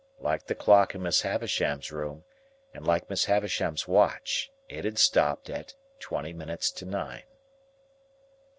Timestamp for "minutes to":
6.33-6.85